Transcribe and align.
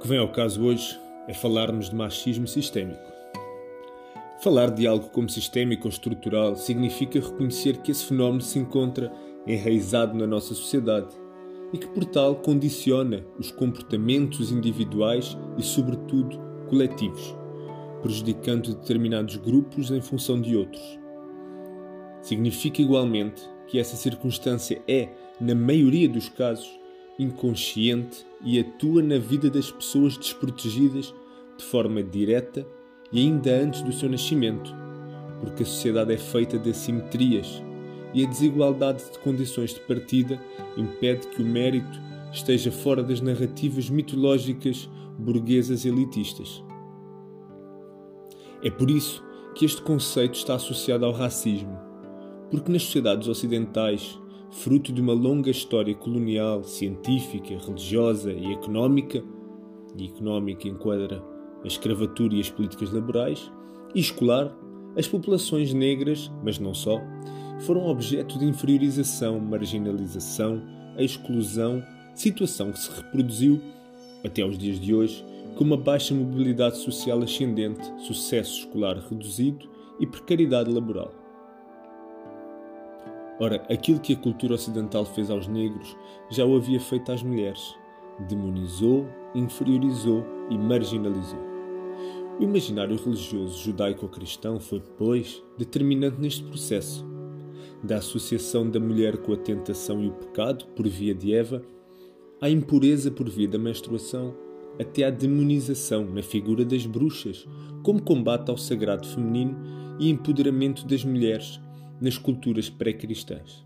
que 0.00 0.08
vem 0.08 0.18
ao 0.18 0.32
caso 0.32 0.64
hoje 0.64 0.98
é 1.28 1.34
falarmos 1.34 1.90
de 1.90 1.94
machismo 1.94 2.48
sistémico. 2.48 3.12
Falar 4.42 4.70
de 4.70 4.86
algo 4.86 5.10
como 5.10 5.28
sistémico 5.28 5.86
ou 5.86 5.90
estrutural 5.90 6.56
significa 6.56 7.20
reconhecer 7.20 7.76
que 7.82 7.90
esse 7.90 8.06
fenómeno 8.06 8.40
se 8.40 8.58
encontra 8.58 9.12
enraizado 9.46 10.16
na 10.16 10.26
nossa 10.26 10.54
sociedade 10.54 11.14
e 11.72 11.78
que, 11.78 11.86
por 11.88 12.06
tal, 12.06 12.36
condiciona 12.36 13.22
os 13.38 13.50
comportamentos 13.50 14.50
individuais 14.50 15.36
e, 15.58 15.62
sobretudo, 15.62 16.40
coletivos, 16.68 17.36
prejudicando 18.00 18.74
determinados 18.74 19.36
grupos 19.36 19.90
em 19.90 20.00
função 20.00 20.40
de 20.40 20.56
outros. 20.56 20.98
Significa 22.22 22.80
igualmente 22.80 23.42
que 23.66 23.78
essa 23.78 23.96
circunstância 23.96 24.82
é, 24.88 25.10
na 25.38 25.54
maioria 25.54 26.08
dos 26.08 26.30
casos, 26.30 26.79
inconsciente 27.22 28.24
e 28.42 28.58
atua 28.58 29.02
na 29.02 29.18
vida 29.18 29.50
das 29.50 29.70
pessoas 29.70 30.16
desprotegidas 30.16 31.14
de 31.58 31.64
forma 31.64 32.02
direta 32.02 32.66
e 33.12 33.20
ainda 33.20 33.50
antes 33.50 33.82
do 33.82 33.92
seu 33.92 34.08
nascimento, 34.08 34.74
porque 35.40 35.62
a 35.62 35.66
sociedade 35.66 36.12
é 36.14 36.16
feita 36.16 36.58
de 36.58 36.70
assimetrias 36.70 37.62
e 38.14 38.24
a 38.24 38.28
desigualdade 38.28 39.04
de 39.12 39.18
condições 39.18 39.74
de 39.74 39.80
partida 39.80 40.40
impede 40.76 41.26
que 41.28 41.42
o 41.42 41.46
mérito 41.46 42.00
esteja 42.32 42.72
fora 42.72 43.02
das 43.02 43.20
narrativas 43.20 43.90
mitológicas 43.90 44.88
burguesas 45.18 45.84
elitistas. 45.84 46.64
É 48.62 48.70
por 48.70 48.90
isso 48.90 49.22
que 49.54 49.64
este 49.64 49.82
conceito 49.82 50.34
está 50.34 50.54
associado 50.54 51.04
ao 51.04 51.12
racismo, 51.12 51.78
porque 52.50 52.72
nas 52.72 52.82
sociedades 52.82 53.28
ocidentais 53.28 54.18
fruto 54.50 54.92
de 54.92 55.00
uma 55.00 55.12
longa 55.12 55.50
história 55.50 55.94
colonial, 55.94 56.64
científica, 56.64 57.56
religiosa 57.56 58.32
e 58.32 58.52
económica, 58.52 59.22
e 59.96 60.06
económica 60.06 60.68
enquadra 60.68 61.22
a 61.62 61.66
escravatura 61.66 62.34
e 62.34 62.40
as 62.40 62.50
políticas 62.50 62.92
laborais, 62.92 63.50
e 63.94 64.00
escolar, 64.00 64.56
as 64.96 65.06
populações 65.06 65.72
negras, 65.72 66.30
mas 66.42 66.58
não 66.58 66.74
só, 66.74 67.00
foram 67.60 67.86
objeto 67.86 68.38
de 68.38 68.44
inferiorização, 68.44 69.38
marginalização, 69.38 70.62
exclusão, 70.98 71.82
situação 72.14 72.72
que 72.72 72.78
se 72.78 72.90
reproduziu, 72.90 73.60
até 74.24 74.42
aos 74.42 74.58
dias 74.58 74.80
de 74.80 74.94
hoje, 74.94 75.24
com 75.56 75.64
uma 75.64 75.76
baixa 75.76 76.14
mobilidade 76.14 76.78
social 76.78 77.20
ascendente, 77.20 77.82
sucesso 77.98 78.60
escolar 78.60 78.96
reduzido 79.08 79.68
e 79.98 80.06
precariedade 80.06 80.70
laboral. 80.70 81.19
Ora, 83.40 83.64
aquilo 83.70 83.98
que 83.98 84.12
a 84.12 84.16
cultura 84.16 84.52
ocidental 84.52 85.06
fez 85.06 85.30
aos 85.30 85.48
negros 85.48 85.96
já 86.28 86.44
o 86.44 86.54
havia 86.54 86.78
feito 86.78 87.10
às 87.10 87.22
mulheres. 87.22 87.74
Demonizou, 88.28 89.08
inferiorizou 89.34 90.22
e 90.50 90.58
marginalizou. 90.58 91.40
O 92.38 92.42
imaginário 92.42 93.02
religioso 93.02 93.58
judaico-cristão 93.64 94.60
foi, 94.60 94.82
pois, 94.98 95.42
determinante 95.56 96.20
neste 96.20 96.44
processo. 96.44 97.02
Da 97.82 97.96
associação 97.96 98.68
da 98.68 98.78
mulher 98.78 99.16
com 99.16 99.32
a 99.32 99.38
tentação 99.38 100.02
e 100.04 100.08
o 100.08 100.12
pecado, 100.12 100.66
por 100.76 100.86
via 100.86 101.14
de 101.14 101.34
Eva, 101.34 101.62
à 102.42 102.50
impureza 102.50 103.10
por 103.10 103.26
via 103.30 103.48
da 103.48 103.58
menstruação, 103.58 104.34
até 104.78 105.04
à 105.04 105.10
demonização 105.10 106.04
na 106.04 106.22
figura 106.22 106.62
das 106.62 106.84
bruxas, 106.84 107.48
como 107.82 108.02
combate 108.02 108.50
ao 108.50 108.58
sagrado 108.58 109.06
feminino 109.06 109.56
e 109.98 110.10
empoderamento 110.10 110.86
das 110.86 111.04
mulheres 111.04 111.58
nas 112.00 112.16
culturas 112.16 112.70
pré-cristãs. 112.70 113.64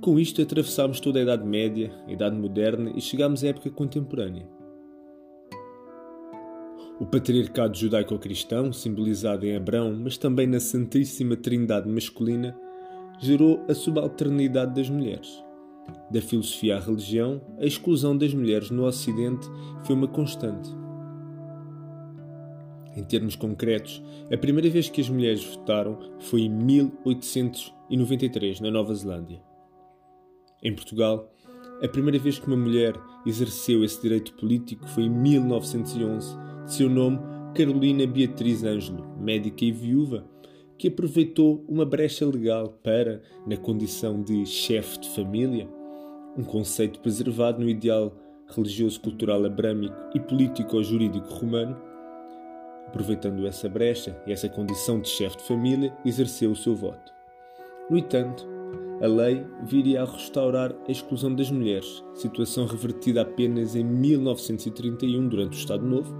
Com 0.00 0.18
isto 0.18 0.40
atravessámos 0.40 1.00
toda 1.00 1.18
a 1.18 1.22
Idade 1.22 1.46
Média, 1.46 1.92
a 2.06 2.12
Idade 2.12 2.36
Moderna 2.36 2.92
e 2.94 3.00
chegámos 3.00 3.44
à 3.44 3.48
época 3.48 3.70
contemporânea. 3.70 4.46
O 7.00 7.06
patriarcado 7.06 7.76
judaico-cristão, 7.76 8.72
simbolizado 8.72 9.44
em 9.44 9.56
Abrão, 9.56 9.98
mas 10.00 10.16
também 10.16 10.46
na 10.46 10.60
Santíssima 10.60 11.36
Trindade 11.36 11.88
masculina, 11.88 12.56
gerou 13.18 13.64
a 13.68 13.74
subalternidade 13.74 14.74
das 14.74 14.88
mulheres. 14.88 15.42
Da 16.10 16.20
filosofia 16.20 16.76
à 16.76 16.80
religião, 16.80 17.40
a 17.58 17.66
exclusão 17.66 18.16
das 18.16 18.32
mulheres 18.32 18.70
no 18.70 18.84
Ocidente 18.84 19.46
foi 19.84 19.96
uma 19.96 20.08
constante. 20.08 20.83
Em 22.96 23.02
termos 23.02 23.34
concretos, 23.34 24.00
a 24.32 24.36
primeira 24.36 24.70
vez 24.70 24.88
que 24.88 25.00
as 25.00 25.08
mulheres 25.08 25.44
votaram 25.44 25.98
foi 26.20 26.42
em 26.42 26.48
1893, 26.48 28.60
na 28.60 28.70
Nova 28.70 28.94
Zelândia. 28.94 29.42
Em 30.62 30.72
Portugal, 30.74 31.28
a 31.82 31.88
primeira 31.88 32.18
vez 32.18 32.38
que 32.38 32.46
uma 32.46 32.56
mulher 32.56 32.94
exerceu 33.26 33.84
esse 33.84 34.00
direito 34.00 34.32
político 34.34 34.86
foi 34.88 35.02
em 35.04 35.10
1911, 35.10 36.36
de 36.64 36.72
seu 36.72 36.88
nome 36.88 37.18
Carolina 37.54 38.06
Beatriz 38.06 38.64
Ângelo, 38.64 39.04
médica 39.18 39.64
e 39.64 39.72
viúva, 39.72 40.24
que 40.78 40.88
aproveitou 40.88 41.64
uma 41.68 41.84
brecha 41.84 42.24
legal 42.26 42.68
para, 42.82 43.22
na 43.46 43.56
condição 43.56 44.22
de 44.22 44.46
chefe 44.46 45.00
de 45.00 45.10
família, 45.10 45.68
um 46.36 46.44
conceito 46.44 47.00
preservado 47.00 47.60
no 47.60 47.68
ideal 47.68 48.16
religioso-cultural 48.48 49.44
abrâmico 49.44 49.94
e 50.14 50.20
político-jurídico 50.20 51.28
romano, 51.28 51.76
aproveitando 52.86 53.46
essa 53.46 53.68
brecha 53.68 54.16
e 54.26 54.32
essa 54.32 54.48
condição 54.48 55.00
de 55.00 55.08
chefe 55.08 55.38
de 55.38 55.44
família, 55.44 55.92
exerceu 56.04 56.50
o 56.50 56.56
seu 56.56 56.74
voto. 56.74 57.12
No 57.90 57.98
entanto, 57.98 58.46
a 59.00 59.06
lei 59.06 59.44
viria 59.62 60.02
a 60.02 60.04
restaurar 60.04 60.74
a 60.88 60.90
exclusão 60.90 61.34
das 61.34 61.50
mulheres, 61.50 62.02
situação 62.14 62.66
revertida 62.66 63.22
apenas 63.22 63.74
em 63.74 63.84
1931 63.84 65.28
durante 65.28 65.56
o 65.56 65.58
Estado 65.58 65.84
Novo, 65.84 66.14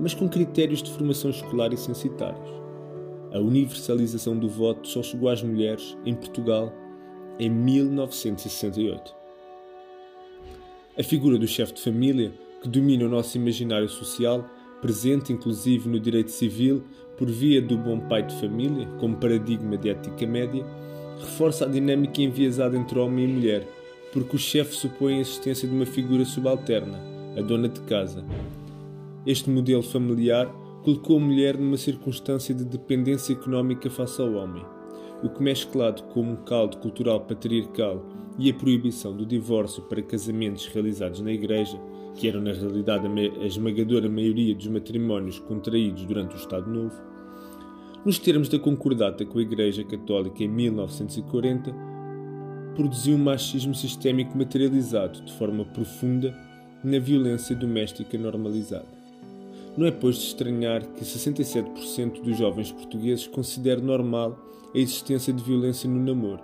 mas 0.00 0.14
com 0.14 0.28
critérios 0.28 0.82
de 0.82 0.90
formação 0.90 1.30
escolar 1.30 1.72
e 1.72 1.76
censitários. 1.76 2.48
A 3.32 3.38
universalização 3.38 4.36
do 4.36 4.48
voto 4.48 4.86
só 4.86 5.02
chegou 5.02 5.30
às 5.30 5.42
mulheres 5.42 5.96
em 6.04 6.14
Portugal 6.14 6.72
em 7.38 7.48
1968. 7.48 9.14
A 10.98 11.02
figura 11.02 11.38
do 11.38 11.48
chefe 11.48 11.72
de 11.72 11.80
família, 11.80 12.30
que 12.60 12.68
domina 12.68 13.06
o 13.06 13.08
nosso 13.08 13.38
imaginário 13.38 13.88
social, 13.88 14.44
presente 14.82 15.32
inclusive 15.32 15.88
no 15.88 15.98
direito 15.98 16.32
civil 16.32 16.82
por 17.16 17.30
via 17.30 17.62
do 17.62 17.78
bom 17.78 18.00
pai 18.00 18.24
de 18.24 18.34
família, 18.40 18.86
como 18.98 19.16
paradigma 19.16 19.78
de 19.78 19.90
ética 19.90 20.26
média, 20.26 20.66
reforça 21.20 21.64
a 21.64 21.68
dinâmica 21.68 22.20
enviesada 22.20 22.76
entre 22.76 22.98
homem 22.98 23.24
e 23.24 23.28
mulher, 23.28 23.68
porque 24.12 24.36
o 24.36 24.38
chefe 24.38 24.74
supõe 24.74 25.18
a 25.18 25.20
existência 25.20 25.68
de 25.68 25.74
uma 25.74 25.86
figura 25.86 26.24
subalterna, 26.24 26.98
a 27.38 27.40
dona 27.40 27.68
de 27.68 27.80
casa. 27.82 28.24
Este 29.24 29.48
modelo 29.48 29.82
familiar 29.82 30.52
colocou 30.82 31.16
a 31.16 31.20
mulher 31.20 31.56
numa 31.56 31.76
circunstância 31.76 32.52
de 32.52 32.64
dependência 32.64 33.32
económica 33.32 33.88
face 33.88 34.20
ao 34.20 34.32
homem, 34.32 34.64
o 35.22 35.28
que 35.28 35.40
mesclado 35.42 36.02
com 36.04 36.22
um 36.22 36.36
caldo 36.36 36.78
cultural 36.78 37.20
patriarcal 37.20 38.04
e 38.36 38.50
a 38.50 38.54
proibição 38.54 39.16
do 39.16 39.24
divórcio 39.24 39.82
para 39.84 40.02
casamentos 40.02 40.66
realizados 40.66 41.20
na 41.20 41.30
igreja, 41.30 41.78
que 42.14 42.28
eram 42.28 42.40
na 42.40 42.52
realidade 42.52 43.06
a 43.06 43.46
esmagadora 43.46 44.08
maioria 44.08 44.54
dos 44.54 44.66
matrimónios 44.66 45.38
contraídos 45.38 46.04
durante 46.04 46.34
o 46.34 46.38
Estado 46.38 46.70
Novo, 46.70 46.94
nos 48.04 48.18
termos 48.18 48.48
da 48.48 48.58
concordata 48.58 49.24
com 49.24 49.38
a 49.38 49.42
Igreja 49.42 49.84
Católica 49.84 50.42
em 50.42 50.48
1940, 50.48 51.72
produziu 52.74 53.14
um 53.14 53.22
machismo 53.22 53.74
sistémico 53.74 54.36
materializado 54.36 55.22
de 55.22 55.32
forma 55.34 55.64
profunda 55.64 56.36
na 56.82 56.98
violência 56.98 57.54
doméstica 57.54 58.18
normalizada. 58.18 58.88
Não 59.76 59.86
é, 59.86 59.90
pois, 59.90 60.16
de 60.16 60.24
estranhar 60.24 60.82
que 60.82 61.04
67% 61.04 62.22
dos 62.22 62.36
jovens 62.36 62.72
portugueses 62.72 63.26
considere 63.26 63.80
normal 63.80 64.38
a 64.74 64.78
existência 64.78 65.32
de 65.32 65.42
violência 65.42 65.88
no 65.88 66.02
namoro, 66.02 66.42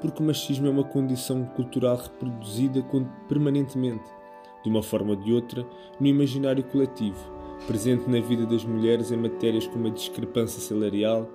porque 0.00 0.22
o 0.22 0.26
machismo 0.26 0.66
é 0.66 0.70
uma 0.70 0.84
condição 0.84 1.44
cultural 1.44 1.96
reproduzida 1.96 2.84
permanentemente, 3.28 4.04
de 4.68 4.70
uma 4.70 4.82
forma 4.82 5.10
ou 5.10 5.16
de 5.16 5.32
outra, 5.32 5.66
no 5.98 6.06
imaginário 6.06 6.62
coletivo, 6.62 7.18
presente 7.66 8.08
na 8.08 8.20
vida 8.20 8.44
das 8.44 8.64
mulheres 8.64 9.10
em 9.10 9.16
matérias 9.16 9.66
como 9.66 9.86
a 9.86 9.90
discrepância 9.90 10.60
salarial, 10.60 11.28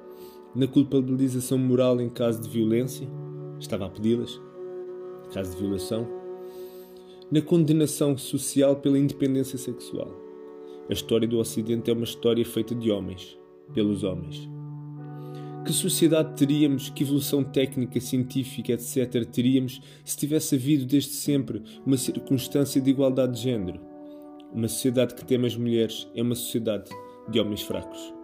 na 0.56 0.68
culpabilização 0.68 1.58
moral 1.58 2.00
em 2.00 2.10
caso 2.10 2.42
de 2.42 2.48
violência, 2.48 3.10
estava 3.60 3.88
a 3.88 3.90
pedi-las, 3.90 4.40
caso 5.34 5.52
de 5.52 5.58
violação, 5.58 6.08
na 7.32 7.42
condenação 7.42 8.16
social 8.16 8.76
pela 8.76 9.00
independência 9.00 9.58
sexual. 9.58 10.12
A 10.88 10.94
história 10.94 11.28
do 11.28 11.40
Ocidente 11.40 11.90
é 11.90 11.94
uma 11.94 12.04
história 12.04 12.46
feita 12.46 12.76
de 12.76 12.92
homens, 12.92 13.40
pelos 13.74 14.04
homens. 14.04 14.48
Que 15.66 15.72
sociedade 15.72 16.36
teríamos, 16.36 16.90
que 16.90 17.04
evolução 17.04 17.42
técnica, 17.42 18.00
científica, 18.02 18.74
etc., 18.74 19.26
teríamos 19.26 19.82
se 20.04 20.18
tivesse 20.18 20.56
havido 20.56 20.86
desde 20.86 21.14
sempre 21.14 21.64
uma 21.86 21.96
circunstância 21.96 22.82
de 22.82 22.90
igualdade 22.90 23.36
de 23.36 23.44
género? 23.44 23.80
Uma 24.54 24.68
sociedade 24.68 25.16
que 25.16 25.24
teme 25.24 25.48
as 25.48 25.56
mulheres 25.56 26.08
é 26.14 26.22
uma 26.22 26.36
sociedade 26.36 26.92
de 27.30 27.40
homens 27.40 27.62
fracos. 27.62 28.23